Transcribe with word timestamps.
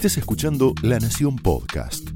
estés 0.00 0.16
escuchando 0.16 0.72
La 0.80 0.98
Nación 0.98 1.36
Podcast. 1.36 2.08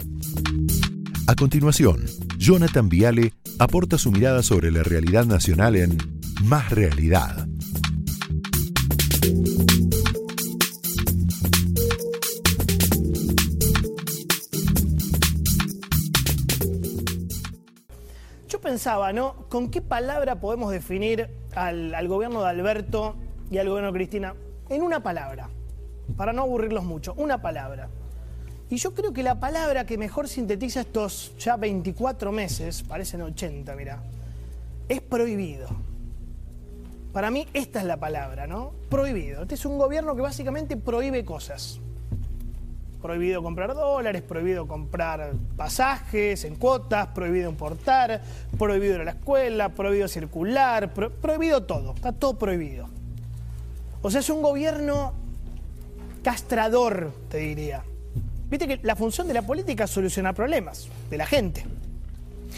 A 1.26 1.34
continuación, 1.34 2.06
Jonathan 2.38 2.88
Viale 2.88 3.34
aporta 3.58 3.98
su 3.98 4.10
mirada 4.10 4.42
sobre 4.42 4.70
la 4.70 4.82
realidad 4.82 5.26
nacional 5.26 5.76
en 5.76 5.98
Más 6.44 6.70
Realidad. 6.70 7.46
Yo 18.48 18.60
pensaba, 18.62 19.12
¿no? 19.12 19.46
¿Con 19.50 19.70
qué 19.70 19.82
palabra 19.82 20.40
podemos 20.40 20.72
definir 20.72 21.28
al, 21.54 21.94
al 21.94 22.08
gobierno 22.08 22.40
de 22.40 22.48
Alberto 22.48 23.16
y 23.50 23.58
al 23.58 23.68
gobierno 23.68 23.92
de 23.92 23.98
Cristina? 23.98 24.34
En 24.70 24.80
una 24.80 25.02
palabra, 25.02 25.50
para 26.16 26.32
no 26.32 26.42
aburrirlos 26.42 26.84
mucho, 26.84 27.14
una 27.16 27.40
palabra. 27.42 27.88
Y 28.70 28.76
yo 28.76 28.94
creo 28.94 29.12
que 29.12 29.22
la 29.22 29.38
palabra 29.38 29.84
que 29.86 29.98
mejor 29.98 30.28
sintetiza 30.28 30.80
estos 30.80 31.34
ya 31.38 31.56
24 31.56 32.32
meses, 32.32 32.82
parecen 32.82 33.22
80, 33.22 33.74
mira, 33.76 34.02
es 34.88 35.00
prohibido. 35.00 35.68
Para 37.12 37.30
mí 37.30 37.46
esta 37.52 37.78
es 37.80 37.84
la 37.86 37.96
palabra, 37.98 38.46
¿no? 38.46 38.72
Prohibido. 38.88 39.42
Este 39.42 39.54
es 39.54 39.64
un 39.64 39.78
gobierno 39.78 40.16
que 40.16 40.22
básicamente 40.22 40.76
prohíbe 40.76 41.24
cosas. 41.24 41.78
Prohibido 43.00 43.42
comprar 43.42 43.74
dólares, 43.74 44.22
prohibido 44.22 44.66
comprar 44.66 45.34
pasajes 45.56 46.42
en 46.44 46.56
cuotas, 46.56 47.08
prohibido 47.08 47.50
importar, 47.50 48.22
prohibido 48.58 48.94
ir 48.94 49.00
a 49.02 49.04
la 49.04 49.10
escuela, 49.12 49.68
prohibido 49.68 50.08
circular, 50.08 50.92
pro- 50.94 51.10
prohibido 51.12 51.64
todo. 51.64 51.94
Está 51.94 52.12
todo 52.12 52.38
prohibido. 52.38 52.88
O 54.00 54.10
sea, 54.10 54.20
es 54.20 54.30
un 54.30 54.40
gobierno 54.42 55.12
castrador, 56.24 57.12
te 57.28 57.38
diría. 57.38 57.84
Viste 58.50 58.66
que 58.66 58.80
la 58.82 58.96
función 58.96 59.28
de 59.28 59.34
la 59.34 59.42
política 59.42 59.84
es 59.84 59.90
solucionar 59.90 60.34
problemas 60.34 60.88
de 61.10 61.18
la 61.18 61.26
gente. 61.26 61.64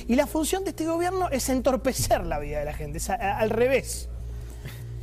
Y 0.08 0.14
la 0.14 0.26
función 0.26 0.64
de 0.64 0.70
este 0.70 0.86
gobierno 0.86 1.28
es 1.30 1.48
entorpecer 1.48 2.24
la 2.24 2.38
vida 2.38 2.60
de 2.60 2.64
la 2.64 2.72
gente, 2.72 2.98
es 2.98 3.10
al 3.10 3.50
revés. 3.50 4.08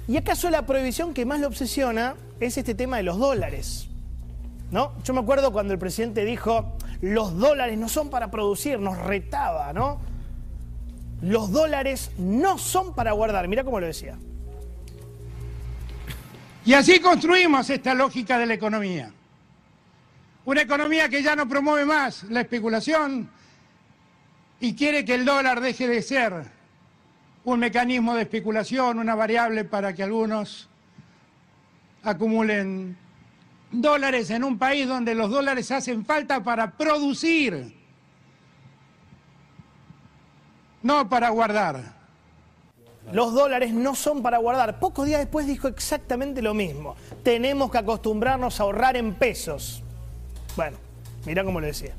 Y 0.07 0.17
acaso 0.17 0.49
la 0.49 0.65
prohibición 0.65 1.13
que 1.13 1.25
más 1.25 1.39
le 1.39 1.45
obsesiona 1.45 2.15
es 2.39 2.57
este 2.57 2.73
tema 2.73 2.97
de 2.97 3.03
los 3.03 3.19
dólares. 3.19 3.87
¿No? 4.71 4.93
Yo 5.03 5.13
me 5.13 5.19
acuerdo 5.19 5.51
cuando 5.51 5.73
el 5.73 5.79
presidente 5.79 6.25
dijo, 6.25 6.73
los 7.01 7.37
dólares 7.37 7.77
no 7.77 7.89
son 7.89 8.09
para 8.09 8.31
producir, 8.31 8.79
nos 8.79 8.97
retaba, 8.97 9.71
¿no? 9.71 9.99
Los 11.21 11.51
dólares 11.51 12.11
no 12.17 12.57
son 12.57 12.95
para 12.95 13.11
guardar, 13.11 13.47
mira 13.47 13.63
cómo 13.63 13.79
lo 13.79 13.85
decía. 13.85 14.17
Y 16.65 16.73
así 16.73 16.99
construimos 16.99 17.69
esta 17.69 17.93
lógica 17.93 18.37
de 18.37 18.45
la 18.45 18.53
economía. 18.53 19.11
Una 20.45 20.61
economía 20.61 21.09
que 21.09 21.21
ya 21.21 21.35
no 21.35 21.47
promueve 21.47 21.85
más 21.85 22.23
la 22.23 22.41
especulación 22.41 23.29
y 24.59 24.73
quiere 24.75 25.03
que 25.03 25.15
el 25.15 25.25
dólar 25.25 25.59
deje 25.59 25.87
de 25.87 26.01
ser 26.01 26.33
un 27.43 27.59
mecanismo 27.59 28.15
de 28.15 28.21
especulación, 28.21 28.99
una 28.99 29.15
variable 29.15 29.65
para 29.65 29.93
que 29.93 30.03
algunos 30.03 30.69
acumulen 32.03 32.97
dólares 33.71 34.29
en 34.29 34.43
un 34.43 34.57
país 34.57 34.87
donde 34.87 35.15
los 35.15 35.29
dólares 35.29 35.69
hacen 35.71 36.05
falta 36.05 36.43
para 36.43 36.71
producir, 36.71 37.75
no 40.81 41.09
para 41.09 41.29
guardar. 41.29 42.02
Los 43.11 43.33
dólares 43.33 43.73
no 43.73 43.95
son 43.95 44.21
para 44.21 44.37
guardar. 44.37 44.79
Pocos 44.79 45.05
días 45.05 45.19
después 45.19 45.45
dijo 45.45 45.67
exactamente 45.67 46.41
lo 46.41 46.53
mismo. 46.53 46.95
Tenemos 47.21 47.71
que 47.71 47.77
acostumbrarnos 47.77 48.59
a 48.59 48.63
ahorrar 48.63 48.97
en 48.97 49.13
pesos. 49.15 49.83
Bueno, 50.55 50.77
mira 51.25 51.43
cómo 51.43 51.59
lo 51.59 51.67
decía. 51.67 51.93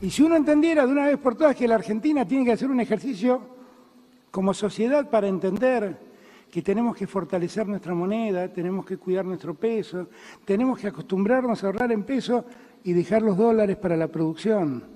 Y 0.00 0.10
si 0.10 0.22
uno 0.22 0.36
entendiera 0.36 0.86
de 0.86 0.92
una 0.92 1.06
vez 1.06 1.18
por 1.18 1.36
todas 1.36 1.56
que 1.56 1.68
la 1.68 1.76
Argentina 1.76 2.26
tiene 2.26 2.44
que 2.44 2.52
hacer 2.52 2.70
un 2.70 2.80
ejercicio 2.80 3.40
como 4.30 4.52
sociedad 4.52 5.08
para 5.08 5.28
entender 5.28 5.96
que 6.50 6.62
tenemos 6.62 6.96
que 6.96 7.06
fortalecer 7.06 7.66
nuestra 7.66 7.94
moneda, 7.94 8.48
tenemos 8.52 8.84
que 8.84 8.98
cuidar 8.98 9.24
nuestro 9.24 9.54
peso, 9.54 10.08
tenemos 10.44 10.78
que 10.78 10.88
acostumbrarnos 10.88 11.62
a 11.62 11.66
ahorrar 11.66 11.92
en 11.92 12.04
peso 12.04 12.44
y 12.84 12.92
dejar 12.92 13.22
los 13.22 13.36
dólares 13.36 13.76
para 13.76 13.96
la 13.96 14.08
producción. 14.08 14.95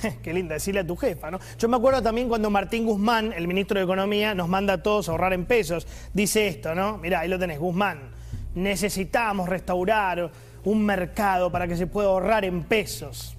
Qué 0.22 0.32
linda 0.32 0.54
decirle 0.54 0.80
a 0.80 0.86
tu 0.86 0.96
jefa, 0.96 1.30
¿no? 1.30 1.38
Yo 1.58 1.68
me 1.68 1.76
acuerdo 1.76 2.02
también 2.02 2.28
cuando 2.28 2.50
Martín 2.50 2.86
Guzmán, 2.86 3.32
el 3.32 3.46
ministro 3.48 3.78
de 3.78 3.84
Economía, 3.84 4.34
nos 4.34 4.48
manda 4.48 4.74
a 4.74 4.82
todos 4.82 5.08
a 5.08 5.12
ahorrar 5.12 5.32
en 5.32 5.44
pesos. 5.44 5.86
Dice 6.12 6.48
esto, 6.48 6.74
¿no? 6.74 6.98
Mirá, 6.98 7.20
ahí 7.20 7.28
lo 7.28 7.38
tenés, 7.38 7.58
Guzmán. 7.58 8.10
Necesitamos 8.54 9.48
restaurar 9.48 10.30
un 10.64 10.84
mercado 10.84 11.50
para 11.50 11.66
que 11.66 11.76
se 11.76 11.86
pueda 11.86 12.08
ahorrar 12.08 12.44
en 12.44 12.62
pesos. 12.64 13.36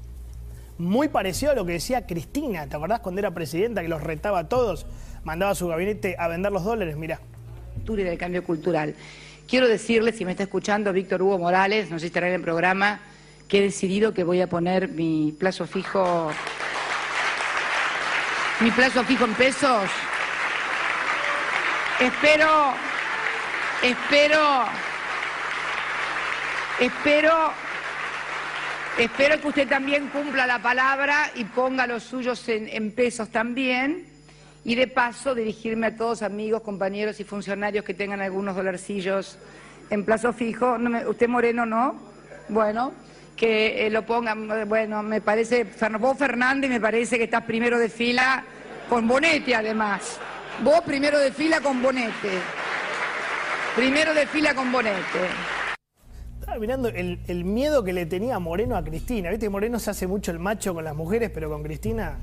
Muy 0.78 1.08
parecido 1.08 1.52
a 1.52 1.56
lo 1.56 1.66
que 1.66 1.74
decía 1.74 2.06
Cristina, 2.06 2.68
¿te 2.68 2.76
acordás 2.76 3.00
cuando 3.00 3.20
era 3.20 3.32
presidenta 3.32 3.82
que 3.82 3.88
los 3.88 4.02
retaba 4.02 4.40
a 4.40 4.50
todos? 4.50 4.86
Mandaba 5.24 5.52
a 5.52 5.56
su 5.56 5.68
gabinete 5.68 6.16
a 6.18 6.28
vender 6.28 6.52
los 6.52 6.64
dólares, 6.64 6.98
mirá. 6.98 7.20
y 7.88 7.96
del 7.96 8.18
cambio 8.18 8.44
cultural. 8.44 8.96
Quiero 9.48 9.68
decirle, 9.68 10.12
si 10.12 10.26
me 10.26 10.32
está 10.32 10.44
escuchando 10.44 10.92
Víctor 10.92 11.22
Hugo 11.22 11.38
Morales, 11.38 11.90
no 11.90 11.98
sé 11.98 12.02
si 12.02 12.08
estará 12.08 12.28
en 12.28 12.34
el 12.34 12.42
programa, 12.42 13.00
que 13.54 13.60
he 13.60 13.62
decidido 13.62 14.16
que 14.16 14.24
voy 14.24 14.42
a 14.42 14.48
poner 14.48 14.88
mi 14.88 15.32
plazo 15.38 15.68
fijo, 15.68 16.32
mi 18.62 18.72
plazo 18.72 19.04
fijo 19.04 19.26
en 19.26 19.34
pesos. 19.36 19.92
Espero, 22.00 22.74
espero, 23.84 24.66
espero, 26.80 27.54
espero 28.98 29.40
que 29.40 29.48
usted 29.48 29.68
también 29.68 30.08
cumpla 30.08 30.48
la 30.48 30.58
palabra 30.58 31.30
y 31.36 31.44
ponga 31.44 31.86
los 31.86 32.02
suyos 32.02 32.50
en, 32.50 32.92
pesos 32.94 33.30
también. 33.30 34.08
Y 34.66 34.74
de 34.74 34.88
paso 34.88 35.36
dirigirme 35.36 35.86
a 35.86 35.96
todos 35.96 36.24
amigos, 36.24 36.64
compañeros 36.64 37.20
y 37.20 37.24
funcionarios 37.24 37.86
que 37.86 37.94
tengan 37.94 38.20
algunos 38.20 38.56
dolarcillos 38.56 39.38
en 39.92 40.04
plazo 40.06 40.34
fijo. 40.34 40.76
Usted 41.08 41.28
Moreno 41.28 41.68
no, 41.68 42.00
bueno, 42.50 42.94
que 43.36 43.86
eh, 43.86 43.90
lo 43.90 44.06
pongan, 44.06 44.68
bueno, 44.68 45.04
me 45.04 45.22
parece, 45.22 45.66
vos 46.00 46.18
Fernández 46.18 46.70
me 46.70 46.80
parece 46.80 47.18
que 47.18 47.26
estás 47.26 47.44
primero 47.44 47.78
de 47.80 47.90
fila 47.90 48.44
con 48.90 49.08
bonete 49.08 49.56
además. 49.56 50.20
Vos 50.64 50.82
primero 50.82 51.18
de 51.20 51.32
fila 51.32 51.62
con 51.62 51.82
bonete. 51.82 52.30
Primero 53.76 54.14
de 54.14 54.28
fila 54.28 54.54
con 54.54 54.72
bonete. 54.72 55.02
Estaba 56.40 56.60
mirando 56.60 56.90
el, 56.90 57.20
el 57.28 57.44
miedo 57.44 57.84
que 57.84 57.94
le 57.94 58.06
tenía 58.06 58.38
Moreno 58.38 58.76
a 58.76 58.84
Cristina. 58.84 59.30
Viste 59.32 59.50
Moreno 59.50 59.80
se 59.80 59.90
hace 59.90 60.06
mucho 60.06 60.32
el 60.32 60.40
macho 60.40 60.74
con 60.74 60.84
las 60.84 60.96
mujeres, 60.96 61.32
pero 61.34 61.50
con 61.50 61.64
Cristina. 61.64 62.20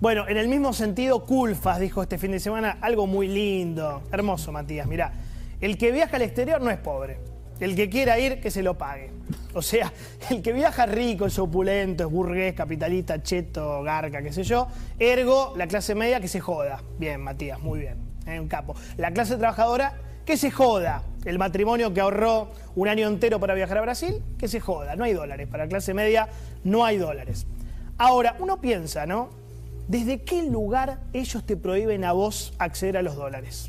Bueno, 0.00 0.26
en 0.28 0.36
el 0.36 0.48
mismo 0.48 0.72
sentido, 0.72 1.26
Culfas 1.26 1.80
dijo 1.80 2.02
este 2.02 2.16
fin 2.16 2.32
de 2.32 2.40
semana 2.40 2.78
algo 2.80 3.06
muy 3.06 3.28
lindo. 3.28 4.02
Hermoso, 4.12 4.52
Matías. 4.52 4.86
Mirá, 4.86 5.12
el 5.60 5.76
que 5.76 5.92
viaja 5.92 6.16
al 6.16 6.22
exterior 6.22 6.60
no 6.60 6.70
es 6.70 6.78
pobre. 6.78 7.18
El 7.60 7.76
que 7.76 7.90
quiera 7.90 8.18
ir, 8.18 8.40
que 8.40 8.50
se 8.50 8.62
lo 8.62 8.76
pague. 8.76 9.10
O 9.54 9.62
sea, 9.62 9.92
el 10.30 10.42
que 10.42 10.52
viaja 10.52 10.86
rico, 10.86 11.26
es 11.26 11.38
opulento, 11.38 12.04
es 12.04 12.10
burgués, 12.10 12.54
capitalista, 12.54 13.22
cheto, 13.22 13.82
garca, 13.82 14.22
qué 14.22 14.32
sé 14.32 14.42
yo. 14.42 14.66
Ergo, 14.98 15.52
la 15.56 15.66
clase 15.66 15.94
media 15.94 16.20
que 16.20 16.28
se 16.28 16.40
joda. 16.40 16.82
Bien, 16.98 17.20
Matías, 17.20 17.60
muy 17.60 17.80
bien. 17.80 17.96
En 18.26 18.40
un 18.40 18.48
capo. 18.48 18.74
La 18.96 19.12
clase 19.12 19.36
trabajadora 19.36 19.94
que 20.24 20.36
se 20.36 20.50
joda. 20.50 21.02
El 21.24 21.38
matrimonio 21.38 21.92
que 21.92 22.00
ahorró 22.00 22.48
un 22.74 22.88
año 22.88 23.06
entero 23.06 23.38
para 23.38 23.54
viajar 23.54 23.78
a 23.78 23.82
Brasil, 23.82 24.22
que 24.38 24.48
se 24.48 24.60
joda. 24.60 24.96
No 24.96 25.04
hay 25.04 25.12
dólares. 25.12 25.48
Para 25.48 25.64
la 25.64 25.68
clase 25.68 25.92
media 25.92 26.28
no 26.64 26.84
hay 26.84 26.96
dólares. 26.96 27.46
Ahora, 27.98 28.36
uno 28.38 28.60
piensa, 28.60 29.04
¿no? 29.04 29.28
¿Desde 29.86 30.22
qué 30.22 30.44
lugar 30.44 31.00
ellos 31.12 31.44
te 31.44 31.56
prohíben 31.56 32.04
a 32.04 32.12
vos 32.12 32.54
acceder 32.58 32.96
a 32.96 33.02
los 33.02 33.16
dólares? 33.16 33.68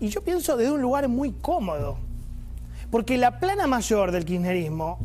Y 0.00 0.08
yo 0.08 0.22
pienso 0.22 0.56
desde 0.56 0.72
un 0.72 0.80
lugar 0.80 1.08
muy 1.08 1.32
cómodo. 1.32 1.98
Porque 2.90 3.18
la 3.18 3.38
plana 3.38 3.66
mayor 3.66 4.12
del 4.12 4.24
kirchnerismo 4.24 4.98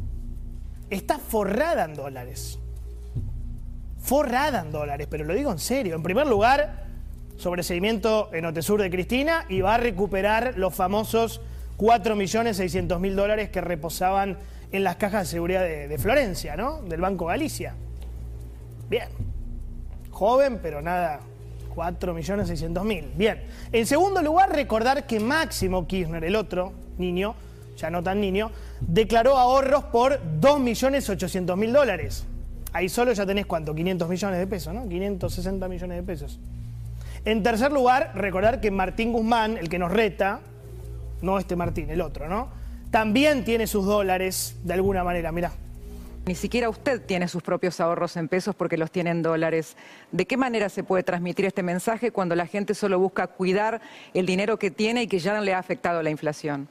está 0.90 1.20
forrada 1.20 1.86
en 1.86 1.96
dólares. 1.96 2.60
Forrada 4.00 4.62
en 4.62 4.72
dólares, 4.72 5.08
pero 5.10 5.26
lo 5.26 5.34
digo 5.34 5.52
en 5.52 5.60
serio. 5.60 5.96
En 5.96 6.04
primer 6.04 6.28
lugar, 6.28 6.86
sobreseimiento 7.38 8.30
en 8.34 8.46
Otesur 8.46 8.82
de 8.82 8.90
Cristina 8.90 9.46
y 9.50 9.62
va 9.62 9.76
a 9.76 9.78
recuperar 9.78 10.54
los 10.58 10.74
famosos 10.74 11.42
4.600.000 11.78 13.14
dólares 13.16 13.50
que 13.50 13.62
reposaban 13.62 14.38
en 14.72 14.84
las 14.84 14.96
cajas 14.96 15.28
de 15.28 15.32
seguridad 15.32 15.62
de, 15.62 15.88
de 15.88 15.98
Florencia, 15.98 16.56
¿no? 16.56 16.82
Del 16.84 17.02
Banco 17.02 17.26
Galicia. 17.26 17.76
Bien. 18.90 19.10
Joven, 20.10 20.60
pero 20.62 20.82
nada. 20.82 21.20
4.600.000. 21.76 23.06
Bien. 23.16 23.44
En 23.72 23.86
segundo 23.86 24.22
lugar, 24.22 24.54
recordar 24.54 25.06
que 25.08 25.20
Máximo 25.20 25.88
Kirchner, 25.88 26.24
el 26.24 26.36
otro 26.36 26.74
niño, 26.98 27.36
ya 27.76 27.90
no 27.90 28.04
tan 28.04 28.22
niño, 28.22 28.52
declaró 28.82 29.38
ahorros 29.38 29.86
por 29.86 30.22
2.800.000 30.40 31.72
dólares. 31.72 32.26
Ahí 32.72 32.90
solo 32.90 33.14
ya 33.14 33.26
tenés 33.26 33.46
cuánto, 33.46 33.76
500 33.76 34.10
millones 34.10 34.40
de 34.40 34.48
pesos, 34.48 34.74
¿no? 34.74 34.88
560 34.88 35.68
millones 35.68 35.98
de 35.98 36.04
pesos. 36.04 36.40
En 37.26 37.44
tercer 37.44 37.72
lugar, 37.72 38.12
recordar 38.16 38.60
que 38.60 38.72
Martín 38.72 39.14
Guzmán, 39.14 39.58
el 39.58 39.70
que 39.70 39.80
nos 39.80 39.92
reta, 39.92 40.42
no 41.22 41.40
este 41.40 41.56
Martín, 41.56 41.90
el 41.90 42.02
otro, 42.02 42.28
¿no? 42.28 42.64
también 42.94 43.44
tiene 43.44 43.66
sus 43.66 43.88
dólares 43.88 44.56
de 44.64 44.76
alguna 44.76 45.04
manera. 45.04 45.32
Mirá. 45.32 45.52
Ni 46.28 46.36
siquiera 46.36 46.70
usted 46.70 47.02
tiene 47.02 47.28
sus 47.28 47.42
propios 47.42 47.80
ahorros 47.80 48.16
en 48.18 48.28
pesos 48.28 48.54
porque 48.54 48.78
los 48.78 48.92
tiene 48.92 49.10
en 49.10 49.24
dólares. 49.24 49.76
¿De 50.12 50.28
qué 50.28 50.38
manera 50.38 50.70
se 50.70 50.84
puede 50.84 51.02
transmitir 51.02 51.46
este 51.46 51.64
mensaje 51.64 52.12
cuando 52.12 52.36
la 52.36 52.46
gente 52.46 52.76
solo 52.76 53.00
busca 53.00 53.26
cuidar 53.26 53.82
el 54.14 54.28
dinero 54.28 54.60
que 54.60 54.70
tiene 54.70 55.02
y 55.02 55.08
que 55.08 55.18
ya 55.18 55.42
le 55.42 55.56
ha 55.56 55.58
afectado 55.58 56.04
la 56.04 56.12
inflación? 56.12 56.70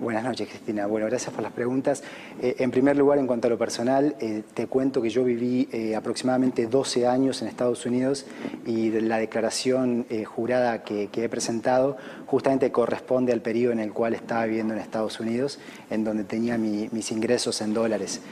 Buenas 0.00 0.24
noches, 0.24 0.48
Cristina. 0.48 0.86
Bueno, 0.86 1.06
gracias 1.08 1.30
por 1.34 1.42
las 1.42 1.52
preguntas. 1.52 2.02
Eh, 2.40 2.56
en 2.60 2.70
primer 2.70 2.96
lugar, 2.96 3.18
en 3.18 3.26
cuanto 3.26 3.48
a 3.48 3.50
lo 3.50 3.58
personal, 3.58 4.16
eh, 4.18 4.42
te 4.54 4.66
cuento 4.66 5.02
que 5.02 5.10
yo 5.10 5.22
viví 5.24 5.68
eh, 5.72 5.94
aproximadamente 5.94 6.66
12 6.66 7.06
años 7.06 7.42
en 7.42 7.48
Estados 7.48 7.84
Unidos 7.84 8.24
y 8.64 8.90
la 8.92 9.18
declaración 9.18 10.06
jurada 10.24 10.84
que, 10.84 11.10
he 11.14 11.28
presentado 11.28 11.98
justamente 12.24 12.72
corresponde 12.72 13.30
al 13.34 13.42
periodo 13.42 13.74
en 13.74 13.80
el 13.80 13.92
cual 13.92 14.14
estaba 14.14 14.46
viviendo 14.46 14.72
en 14.72 14.80
Estados 14.80 15.20
Unidos, 15.20 15.58
en 15.90 16.02
donde 16.02 16.24
tenía 16.24 16.56
mis 16.56 17.12
ingresos 17.12 17.60
en 17.60 17.74
dólares. 17.74 18.22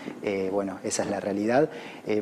bueno, 0.50 0.78
esa 0.84 1.02
es 1.02 1.10
la 1.10 1.20
realidad. 1.20 1.68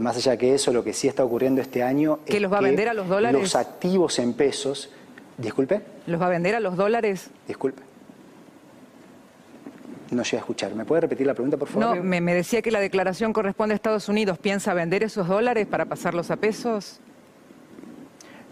más 0.01 0.17
allá 0.17 0.37
que 0.37 0.55
eso, 0.55 0.73
lo 0.73 0.83
que 0.83 0.93
sí 0.93 1.07
está 1.07 1.25
ocurriendo 1.25 1.61
este 1.61 1.85
año 1.85 2.19
¿Que 2.25 2.41
los 2.41 2.53
va 2.53 2.59
a 2.59 2.63
vender 2.63 2.89
a 2.89 2.95
los 2.95 3.09
dólares? 3.09 3.41
Los 3.41 3.55
activos 3.55 4.19
en 4.19 4.33
pesos. 4.33 4.91
Disculpe. 5.39 5.83
¿Los 6.07 6.21
va 6.21 6.27
a 6.27 6.31
vender 6.31 6.57
a 6.57 6.61
los 6.61 6.77
dólares? 6.77 7.31
Disculpe. 7.47 7.96
No 10.11 10.23
llegué 10.23 10.37
a 10.37 10.41
escuchar. 10.41 10.75
¿Me 10.75 10.85
puede 10.85 11.01
repetir 11.03 11.27
la 11.27 11.35
pregunta, 11.35 11.57
por 11.57 11.69
favor? 11.69 11.97
No, 11.97 12.03
me, 12.03 12.35
decía 12.35 12.63
que 12.63 12.71
la 12.71 12.81
declaración 12.81 13.33
corresponde 13.33 13.75
a 13.75 13.77
Estados 13.77 14.09
Unidos. 14.09 14.39
¿Piensa 14.39 14.73
vender 14.75 15.03
esos 15.03 15.27
dólares 15.27 15.67
para 15.67 15.87
pasarlos 15.87 16.31
a 16.31 16.37
pesos? 16.37 17.01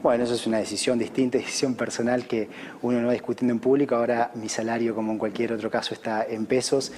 Bueno, 0.02 0.24
eso 0.24 0.34
es 0.34 0.46
una 0.46 0.58
decisión 0.58 0.98
distinta, 0.98 1.38
decisión 1.38 1.74
personal 1.74 2.26
que 2.26 2.48
uno 2.82 3.00
no 3.00 3.06
va 3.06 3.12
discutiendo 3.12 3.52
en 3.52 3.60
público. 3.60 3.94
Ahora 3.94 4.32
mi 4.34 4.48
salario, 4.48 4.94
como 4.94 5.12
en 5.12 5.18
cualquier 5.18 5.52
otro 5.52 5.70
caso, 5.70 5.94
está 5.94 6.26
en 6.26 6.46
pesos. 6.46 6.92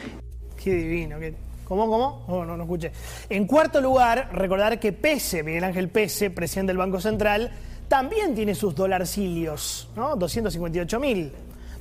Qué 0.62 0.74
divino. 0.74 1.18
Qué... 1.18 1.34
¿Cómo, 1.64 1.88
cómo? 1.88 2.24
No, 2.28 2.44
no, 2.44 2.56
no 2.56 2.62
escuché. 2.62 2.92
En 3.28 3.46
cuarto 3.46 3.80
lugar, 3.80 4.30
recordar 4.32 4.80
que 4.80 4.92
Pese, 4.92 5.42
Miguel 5.42 5.64
Ángel 5.64 5.88
Pese, 5.88 6.30
presidente 6.30 6.70
del 6.70 6.78
Banco 6.78 7.00
Central, 7.00 7.50
también 7.88 8.34
tiene 8.34 8.54
sus 8.54 8.74
dolarcilios, 8.74 9.88
¿no? 9.96 10.16
258 10.16 11.00
mil, 11.00 11.32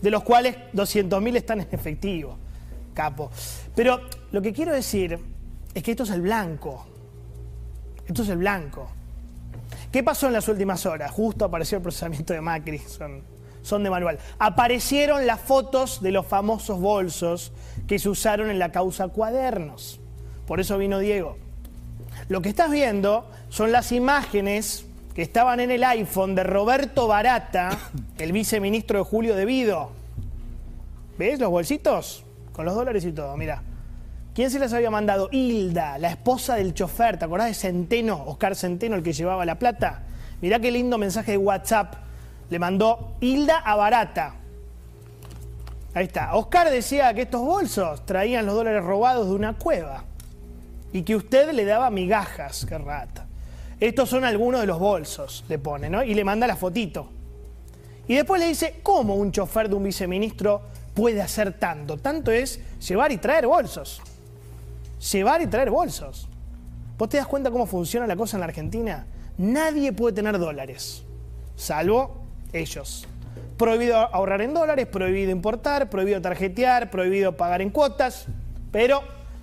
de 0.02 0.12
los 0.12 0.24
cuales 0.24 0.56
200 0.74 1.22
mil 1.22 1.36
están 1.36 1.62
en 1.62 1.68
efectivo 1.72 2.38
capo. 2.96 3.30
Pero 3.76 4.02
lo 4.32 4.42
que 4.42 4.52
quiero 4.52 4.74
decir 4.74 5.20
es 5.76 5.84
que 5.84 5.92
esto 5.92 6.04
es 6.04 6.10
el 6.10 6.22
blanco. 6.22 6.88
Esto 8.08 8.24
es 8.24 8.30
el 8.30 8.38
blanco. 8.38 8.90
¿Qué 9.92 10.04
pasó 10.04 10.28
en 10.28 10.34
las 10.34 10.48
últimas 10.48 10.86
horas? 10.86 11.12
Justo 11.12 11.46
apareció 11.46 11.78
el 11.78 11.84
procesamiento 11.84 12.34
de 12.34 12.42
Macri, 12.42 12.80
son, 13.62 13.84
de 13.84 13.90
manual. 13.90 14.20
Aparecieron 14.40 15.26
las 15.28 15.40
fotos 15.40 16.02
de 16.02 16.12
los 16.12 16.26
famosos 16.26 16.80
bolsos 16.80 17.52
que 17.88 18.00
se 18.00 18.10
usaron 18.10 18.50
en 18.50 18.60
la 18.60 18.72
causa 18.72 19.08
cuadernos. 19.08 20.00
Por 20.48 20.60
eso 20.60 20.78
vino 20.78 21.00
Diego. 21.00 21.38
Lo 22.30 22.42
que 22.42 22.50
estás 22.50 22.72
viendo 22.72 23.30
son 23.50 23.72
las 23.72 23.92
imágenes 23.92 24.86
que 25.14 25.22
estaban 25.22 25.60
en 25.60 25.72
el 25.72 25.84
iPhone 25.84 26.36
de 26.36 26.44
Roberto 26.44 27.08
Barata, 27.08 27.78
el 28.18 28.32
viceministro 28.32 29.00
de 29.00 29.06
Julio 29.06 29.36
De 29.36 29.46
Vido. 29.46 29.92
¿Ves 31.18 31.40
los 31.40 31.50
bolsitos? 31.50 32.25
Con 32.56 32.66
los 32.66 32.74
dólares 32.74 33.04
y 33.06 33.12
todo, 33.12 33.36
mira. 33.36 33.62
¿Quién 34.34 34.50
se 34.50 34.60
las 34.60 34.74
había 34.74 34.90
mandado? 34.90 35.30
Hilda, 35.32 35.98
la 35.98 36.10
esposa 36.10 36.56
del 36.56 36.74
chofer, 36.74 37.18
¿te 37.18 37.26
acordás 37.26 37.48
de 37.48 37.54
Centeno, 37.54 38.24
Oscar 38.26 38.56
Centeno, 38.56 38.96
el 38.96 39.04
que 39.04 39.14
llevaba 39.14 39.46
la 39.46 39.60
plata? 39.60 40.04
Mirá 40.42 40.60
qué 40.60 40.72
lindo 40.72 40.98
mensaje 40.98 41.32
de 41.32 41.38
WhatsApp. 41.38 41.96
Le 42.50 42.60
mandó 42.60 43.16
Hilda 43.22 43.60
a 43.60 43.76
Barata. 43.76 44.36
Ahí 45.94 46.06
está. 46.06 46.36
Oscar 46.36 46.70
decía 46.70 47.14
que 47.14 47.22
estos 47.22 47.42
bolsos 47.42 48.06
traían 48.06 48.46
los 48.46 48.56
dólares 48.56 48.84
robados 48.84 49.28
de 49.28 49.34
una 49.34 49.54
cueva 49.54 50.04
y 50.92 51.04
que 51.04 51.16
usted 51.16 51.52
le 51.54 51.64
daba 51.64 51.90
migajas, 51.90 52.66
qué 52.66 52.78
rata. 52.78 53.26
Estos 53.80 54.10
son 54.10 54.26
algunos 54.26 54.62
de 54.62 54.68
los 54.68 54.80
bolsos, 54.80 55.46
le 55.48 55.60
pone, 55.60 55.90
¿no? 55.90 56.04
Y 56.04 56.14
le 56.14 56.24
manda 56.24 56.46
la 56.48 56.56
fotito. 56.56 57.10
Y 58.08 58.16
después 58.16 58.42
le 58.42 58.48
dice, 58.48 58.80
¿cómo 58.84 59.16
un 59.16 59.32
chofer 59.32 59.70
de 59.70 59.76
un 59.76 59.84
viceministro 59.84 60.62
puede 60.96 61.22
hacer 61.22 61.54
tanto. 61.54 61.98
Tanto 61.98 62.32
es 62.32 62.60
llevar 62.80 63.12
y 63.12 63.18
traer 63.18 63.46
bolsos. 63.46 64.02
Llevar 65.12 65.42
y 65.42 65.48
traer 65.48 65.70
bolsos. 65.70 66.28
¿Vos 66.98 67.10
te 67.10 67.18
das 67.18 67.28
cuenta 67.28 67.52
cómo 67.52 67.68
funciona 67.68 68.08
la 68.08 68.16
cosa 68.16 68.38
en 68.38 68.40
la 68.40 68.48
Argentina? 68.48 69.06
Nadie 69.38 69.92
puede 69.92 70.16
tener 70.16 70.40
dólares, 70.40 71.04
salvo 71.58 72.24
ellos. 72.54 73.06
Prohibido 73.58 73.98
ahorrar 73.98 74.42
en 74.42 74.54
dólares, 74.54 74.88
prohibido 74.88 75.30
importar, 75.30 75.90
prohibido 75.90 76.22
tarjetear, 76.22 76.90
prohibido 76.90 77.36
pagar 77.36 77.62
en 77.62 77.70
cuotas, 77.70 78.28
pero 78.72 79.02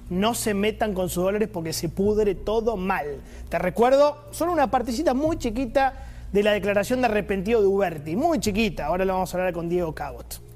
no 0.09 0.35
se 0.35 0.55
metan 0.55 0.95
con 0.95 1.11
sus 1.11 1.25
dólares 1.25 1.49
porque 1.53 1.75
se 1.75 1.91
pudre 1.91 2.35
todo 2.35 2.79
mal. 2.79 3.21
Te 3.51 3.59
recuerdo, 3.59 4.25
solo 4.31 4.53
una 4.53 4.71
partecita 4.71 5.13
muy 5.13 5.37
chiquita 5.37 5.93
de 6.33 6.43
la 6.43 6.53
declaración 6.53 7.03
de 7.03 7.07
arrepentido 7.07 7.61
de 7.61 7.67
Uberti, 7.67 8.17
muy 8.17 8.41
chiquita, 8.41 8.87
ahora 8.87 9.05
lo 9.05 9.13
vamos 9.13 9.35
a 9.35 9.37
hablar 9.37 9.53
con 9.53 9.69
Diego 9.69 9.95
Cabot 9.95 10.52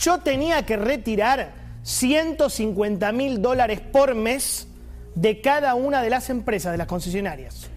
yo 0.00 0.18
tenía 0.18 0.64
que 0.64 0.76
retirar 0.76 1.52
150 1.82 3.12
mil 3.12 3.40
dólares 3.40 3.80
por 3.80 4.14
mes 4.14 4.68
de 5.14 5.40
cada 5.40 5.74
una 5.74 6.02
de 6.02 6.10
las 6.10 6.30
empresas, 6.30 6.72
de 6.72 6.78
las 6.78 6.86
concesionarias. 6.86 7.68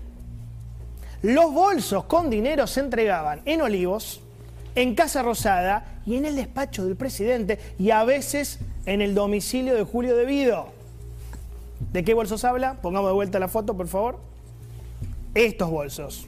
Los 1.22 1.54
bolsos 1.54 2.06
con 2.06 2.30
dinero 2.30 2.68
se 2.68 2.80
entregaban 2.80 3.42
en 3.46 3.62
Olivos, 3.62 4.22
en 4.76 4.96
Casa 4.96 5.22
Rosada 5.22 6.00
y 6.06 6.16
en 6.16 6.26
el 6.26 6.36
despacho 6.36 6.86
del 6.86 6.96
presidente 6.96 7.60
y 7.78 7.92
a 7.92 8.04
veces 8.04 8.60
en 8.86 9.02
el 9.02 9.14
domicilio 9.14 9.76
de 9.76 9.84
Julio 9.84 10.16
Devido. 10.16 10.68
¿De 11.92 12.04
qué 12.04 12.14
bolsos 12.14 12.44
habla? 12.44 12.82
Pongamos 12.82 13.10
de 13.10 13.14
vuelta 13.14 13.40
la 13.40 13.48
foto, 13.48 13.76
por 13.76 13.88
favor. 13.88 14.20
Estos 15.34 15.70
bolsos. 15.70 16.28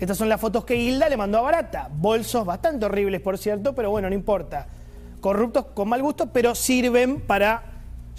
Estas 0.00 0.18
son 0.18 0.28
las 0.28 0.40
fotos 0.40 0.64
que 0.64 0.76
Hilda 0.76 1.08
le 1.08 1.16
mandó 1.16 1.38
a 1.38 1.42
Barata. 1.42 1.88
Bolsos 1.90 2.44
bastante 2.44 2.86
horribles, 2.86 3.20
por 3.20 3.38
cierto, 3.38 3.74
pero 3.74 3.90
bueno, 3.90 4.08
no 4.08 4.14
importa. 4.14 4.66
Corruptos 5.20 5.66
con 5.66 5.88
mal 5.88 6.02
gusto, 6.02 6.26
pero 6.32 6.54
sirven 6.54 7.20
para 7.20 7.62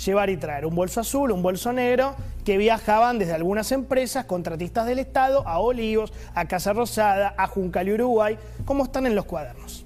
llevar 0.04 0.30
y 0.30 0.38
traer. 0.38 0.66
Un 0.66 0.75
bolso 0.75 1.01
azul, 1.01 1.31
un 1.31 1.44
bolso 1.44 1.74
negro, 1.74 2.16
que 2.44 2.57
viajaban 2.57 3.19
desde 3.19 3.33
algunas 3.33 3.72
empresas, 3.72 4.25
contratistas 4.25 4.86
del 4.86 5.00
Estado, 5.00 5.48
a 5.48 5.60
Olivos, 5.60 6.13
a 6.33 6.45
Casa 6.45 6.74
Rosada, 6.74 7.33
a 7.38 7.48
Juncal 7.48 7.89
Uruguay, 7.89 8.38
como 8.66 8.86
están 8.86 9.06
en 9.06 9.16
los 9.16 9.25
cuadernos. 9.25 9.86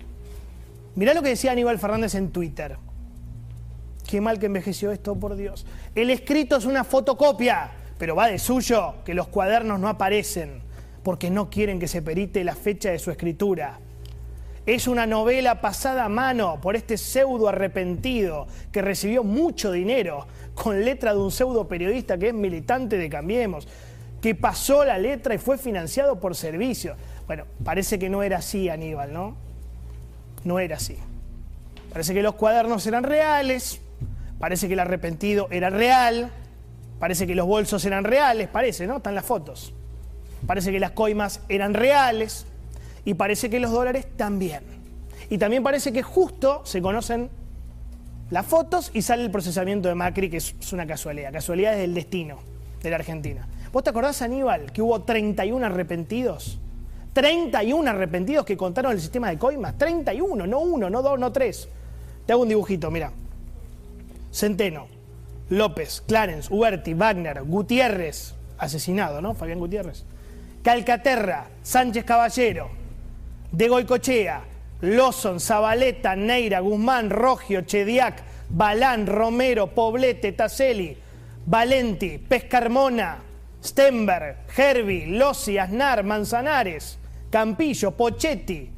Mirá 0.95 1.13
lo 1.13 1.21
que 1.21 1.29
decía 1.29 1.51
Aníbal 1.51 1.79
Fernández 1.79 2.15
en 2.15 2.31
Twitter. 2.31 2.77
Qué 4.07 4.21
mal 4.21 4.39
que 4.39 4.47
envejeció 4.47 4.91
esto, 4.91 5.15
por 5.15 5.35
Dios. 5.35 5.65
El 5.95 6.09
escrito 6.09 6.55
es 6.55 6.65
una 6.65 6.83
fotocopia, 6.83 7.71
pero 7.97 8.15
va 8.15 8.27
de 8.27 8.39
suyo, 8.39 8.95
que 9.05 9.13
los 9.13 9.27
cuadernos 9.27 9.79
no 9.79 9.87
aparecen 9.87 10.68
porque 11.03 11.29
no 11.29 11.49
quieren 11.49 11.79
que 11.79 11.87
se 11.87 12.01
perite 12.01 12.43
la 12.43 12.55
fecha 12.55 12.91
de 12.91 12.99
su 12.99 13.11
escritura. 13.11 13.79
Es 14.65 14.87
una 14.87 15.07
novela 15.07 15.61
pasada 15.61 16.05
a 16.05 16.09
mano 16.09 16.59
por 16.61 16.75
este 16.75 16.97
pseudo 16.97 17.47
arrepentido 17.47 18.47
que 18.71 18.81
recibió 18.81 19.23
mucho 19.23 19.71
dinero 19.71 20.27
con 20.53 20.83
letra 20.83 21.13
de 21.13 21.19
un 21.19 21.31
pseudo 21.31 21.67
periodista 21.67 22.17
que 22.17 22.27
es 22.27 22.33
militante 22.33 22.97
de 22.97 23.09
Cambiemos, 23.09 23.67
que 24.21 24.35
pasó 24.35 24.83
la 24.83 24.97
letra 24.97 25.33
y 25.33 25.37
fue 25.37 25.57
financiado 25.57 26.19
por 26.19 26.35
servicio. 26.35 26.95
Bueno, 27.25 27.45
parece 27.63 27.97
que 27.97 28.09
no 28.09 28.21
era 28.21 28.37
así, 28.37 28.69
Aníbal, 28.69 29.13
¿no? 29.13 29.35
No 30.43 30.59
era 30.59 30.75
así. 30.75 30.97
Parece 31.91 32.13
que 32.13 32.21
los 32.21 32.35
cuadernos 32.35 32.85
eran 32.85 33.03
reales, 33.03 33.81
parece 34.37 34.67
que 34.67 34.73
el 34.73 34.79
arrepentido 34.79 35.47
era 35.49 35.69
real, 35.69 36.29
parece 36.99 37.25
que 37.25 37.33
los 37.33 37.47
bolsos 37.47 37.83
eran 37.85 38.03
reales, 38.03 38.47
parece, 38.49 38.85
¿no? 38.85 38.97
Están 38.97 39.15
las 39.15 39.25
fotos. 39.25 39.73
Parece 40.45 40.71
que 40.71 40.79
las 40.79 40.91
coimas 40.91 41.41
eran 41.49 41.73
reales 41.73 42.45
y 43.05 43.13
parece 43.13 43.49
que 43.49 43.59
los 43.59 43.71
dólares 43.71 44.07
también. 44.15 44.61
Y 45.29 45.37
también 45.37 45.63
parece 45.63 45.91
que 45.91 46.01
justo 46.01 46.61
se 46.65 46.81
conocen 46.81 47.29
las 48.29 48.45
fotos 48.45 48.91
y 48.93 49.01
sale 49.01 49.23
el 49.23 49.31
procesamiento 49.31 49.89
de 49.89 49.95
Macri, 49.95 50.29
que 50.29 50.37
es 50.37 50.73
una 50.73 50.85
casualidad. 50.85 51.31
Casualidad 51.31 51.75
del 51.75 51.93
destino 51.93 52.37
de 52.81 52.89
la 52.89 52.97
Argentina. 52.97 53.47
¿Vos 53.71 53.83
te 53.83 53.91
acordás, 53.91 54.21
Aníbal, 54.21 54.71
que 54.71 54.81
hubo 54.81 55.01
31 55.01 55.65
arrepentidos? 55.65 56.59
31 57.13 57.89
arrepentidos 57.89 58.45
que 58.45 58.57
contaron 58.57 58.91
el 58.91 59.01
sistema 59.01 59.29
de 59.29 59.37
coimas. 59.37 59.77
31, 59.77 60.47
no 60.47 60.59
uno, 60.59 60.89
no 60.89 61.01
dos, 61.01 61.19
no 61.19 61.31
tres. 61.31 61.67
Te 62.25 62.33
hago 62.33 62.43
un 62.43 62.49
dibujito, 62.49 62.89
mira. 62.91 63.11
Centeno, 64.31 64.87
López, 65.49 66.03
Clarence, 66.07 66.53
Huberti, 66.53 66.93
Wagner, 66.93 67.43
Gutiérrez, 67.43 68.35
asesinado, 68.57 69.21
¿no? 69.21 69.33
Fabián 69.33 69.59
Gutiérrez. 69.59 70.05
Calcaterra, 70.63 71.47
Sánchez 71.61 72.03
Caballero, 72.03 72.69
De 73.51 73.67
Goicochea, 73.67 74.43
Lawson, 74.81 75.39
Zabaleta, 75.39 76.15
Neira, 76.15 76.59
Guzmán, 76.59 77.09
Rogio, 77.09 77.61
Chediac, 77.61 78.21
Balán, 78.49 79.07
Romero, 79.07 79.67
Poblete, 79.67 80.31
Taselli, 80.31 80.95
Valenti, 81.45 82.17
Pescarmona, 82.17 83.19
Stenberg, 83.63 84.37
Herbi, 84.55 85.17
Lossi, 85.17 85.57
Aznar, 85.57 86.03
Manzanares, 86.03 86.97
Campillo, 87.29 87.91
Pochetti, 87.91 88.69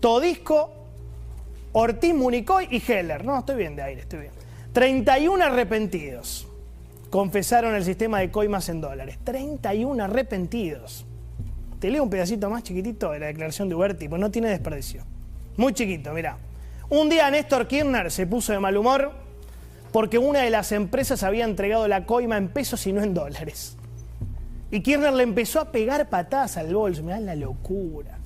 Todisco 0.00 0.84
Ortiz, 1.72 2.14
Municoy 2.14 2.68
y 2.70 2.80
Heller. 2.80 3.24
No, 3.24 3.40
estoy 3.40 3.56
bien 3.56 3.74
de 3.74 3.82
aire, 3.82 4.00
estoy 4.02 4.20
bien. 4.20 4.32
31 4.72 5.44
arrepentidos 5.44 6.46
confesaron 7.14 7.76
el 7.76 7.84
sistema 7.84 8.18
de 8.18 8.32
coimas 8.32 8.68
en 8.68 8.80
dólares. 8.80 9.20
31 9.22 10.02
arrepentidos. 10.02 11.06
Te 11.78 11.88
leo 11.88 12.02
un 12.02 12.10
pedacito 12.10 12.50
más 12.50 12.64
chiquitito 12.64 13.12
de 13.12 13.20
la 13.20 13.26
declaración 13.26 13.68
de 13.68 13.76
Uberti, 13.76 14.08
pues 14.08 14.20
no 14.20 14.32
tiene 14.32 14.48
desperdicio. 14.48 15.04
Muy 15.56 15.72
chiquito, 15.74 16.12
mira. 16.12 16.38
Un 16.90 17.08
día 17.08 17.30
Néstor 17.30 17.68
Kirchner 17.68 18.10
se 18.10 18.26
puso 18.26 18.52
de 18.52 18.58
mal 18.58 18.76
humor 18.76 19.12
porque 19.92 20.18
una 20.18 20.40
de 20.40 20.50
las 20.50 20.72
empresas 20.72 21.22
había 21.22 21.44
entregado 21.44 21.86
la 21.86 22.04
coima 22.04 22.36
en 22.36 22.48
pesos 22.48 22.84
y 22.88 22.92
no 22.92 23.00
en 23.00 23.14
dólares. 23.14 23.76
Y 24.72 24.80
Kirchner 24.80 25.12
le 25.12 25.22
empezó 25.22 25.60
a 25.60 25.70
pegar 25.70 26.08
patadas 26.08 26.56
al 26.56 26.74
bolso. 26.74 27.04
Mirá 27.04 27.20
la 27.20 27.36
locura. 27.36 28.18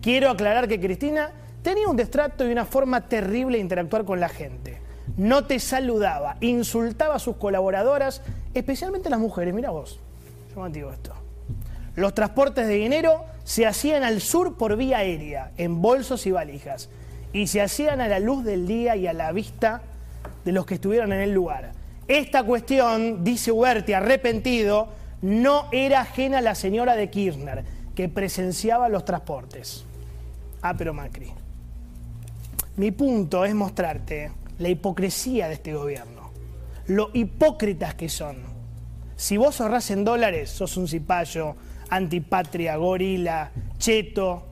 Quiero 0.00 0.30
aclarar 0.30 0.68
que 0.68 0.78
Cristina 0.78 1.32
tenía 1.64 1.88
un 1.88 1.96
destrato 1.96 2.46
y 2.46 2.52
una 2.52 2.66
forma 2.66 3.00
terrible 3.08 3.56
de 3.56 3.62
interactuar 3.62 4.04
con 4.04 4.20
la 4.20 4.28
gente. 4.28 4.87
No 5.16 5.44
te 5.44 5.58
saludaba, 5.58 6.36
insultaba 6.40 7.16
a 7.16 7.18
sus 7.18 7.36
colaboradoras, 7.36 8.22
especialmente 8.54 9.10
las 9.10 9.20
mujeres. 9.20 9.54
Mira 9.54 9.70
vos, 9.70 9.98
yo 10.54 10.68
digo 10.68 10.92
esto. 10.92 11.12
Los 11.96 12.14
transportes 12.14 12.68
de 12.68 12.74
dinero 12.74 13.24
se 13.44 13.66
hacían 13.66 14.04
al 14.04 14.20
sur 14.20 14.56
por 14.56 14.76
vía 14.76 14.98
aérea, 14.98 15.50
en 15.56 15.82
bolsos 15.82 16.26
y 16.26 16.30
valijas, 16.30 16.88
y 17.32 17.48
se 17.48 17.60
hacían 17.60 18.00
a 18.00 18.08
la 18.08 18.20
luz 18.20 18.44
del 18.44 18.66
día 18.66 18.94
y 18.94 19.06
a 19.06 19.12
la 19.12 19.32
vista 19.32 19.82
de 20.44 20.52
los 20.52 20.64
que 20.66 20.74
estuvieron 20.74 21.12
en 21.12 21.20
el 21.20 21.32
lugar. 21.32 21.72
Esta 22.06 22.42
cuestión, 22.44 23.24
dice 23.24 23.50
Huerti, 23.50 23.92
arrepentido, 23.92 24.88
no 25.22 25.66
era 25.72 26.02
ajena 26.02 26.38
a 26.38 26.42
la 26.42 26.54
señora 26.54 26.94
de 26.94 27.10
Kirchner, 27.10 27.64
que 27.94 28.08
presenciaba 28.08 28.88
los 28.88 29.04
transportes. 29.04 29.84
Ah, 30.62 30.74
pero 30.78 30.94
Macri. 30.94 31.32
Mi 32.76 32.92
punto 32.92 33.44
es 33.44 33.54
mostrarte 33.54 34.30
la 34.58 34.68
hipocresía 34.68 35.48
de 35.48 35.54
este 35.54 35.74
gobierno, 35.74 36.30
lo 36.86 37.10
hipócritas 37.12 37.94
que 37.94 38.08
son. 38.08 38.36
Si 39.16 39.36
vos 39.36 39.60
ahorrás 39.60 39.90
en 39.90 40.04
dólares, 40.04 40.50
sos 40.50 40.76
un 40.76 40.86
cipayo, 40.86 41.56
antipatria, 41.90 42.76
gorila, 42.76 43.50
cheto. 43.78 44.46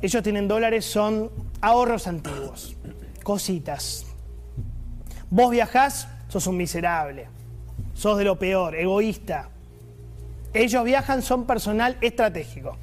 Ellos 0.00 0.22
tienen 0.22 0.48
dólares, 0.48 0.84
son 0.84 1.30
ahorros 1.60 2.06
antiguos, 2.06 2.76
cositas. 3.22 4.06
Vos 5.30 5.50
viajás, 5.50 6.08
sos 6.28 6.46
un 6.46 6.56
miserable, 6.56 7.28
sos 7.94 8.18
de 8.18 8.24
lo 8.24 8.38
peor, 8.38 8.74
egoísta. 8.74 9.50
Ellos 10.54 10.84
viajan, 10.84 11.22
son 11.22 11.46
personal 11.46 11.96
estratégico. 12.00 12.76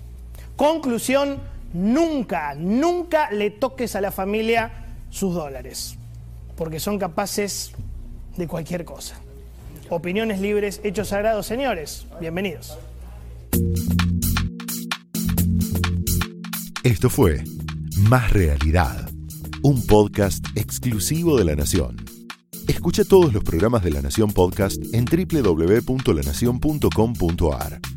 Conclusión, 0.55 1.39
nunca, 1.73 2.53
nunca 2.55 3.31
le 3.31 3.49
toques 3.51 3.95
a 3.95 4.01
la 4.01 4.11
familia 4.11 4.71
sus 5.09 5.33
dólares, 5.33 5.97
porque 6.55 6.79
son 6.79 6.99
capaces 6.99 7.71
de 8.37 8.47
cualquier 8.47 8.85
cosa. 8.85 9.19
Opiniones 9.89 10.39
libres, 10.41 10.81
hechos 10.83 11.09
sagrados, 11.09 11.45
señores. 11.45 12.07
Bienvenidos. 12.19 12.77
Esto 16.83 17.09
fue 17.09 17.43
Más 18.09 18.31
Realidad, 18.31 19.09
un 19.63 19.85
podcast 19.85 20.45
exclusivo 20.55 21.37
de 21.37 21.45
La 21.45 21.55
Nación. 21.55 22.03
Escucha 22.67 23.05
todos 23.05 23.33
los 23.33 23.43
programas 23.43 23.83
de 23.83 23.91
La 23.91 24.01
Nación 24.01 24.31
Podcast 24.31 24.81
en 24.93 25.05
www.lanacion.com.ar. 25.05 27.94